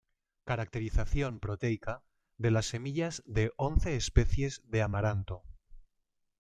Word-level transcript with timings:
Caracterización 0.45 1.39
proteica 1.39 2.01
de 2.39 2.49
las 2.49 2.65
semillas 2.65 3.21
de 3.27 3.53
once 3.57 3.95
especies 3.95 4.63
de 4.65 4.81
amaranto. 4.81 5.43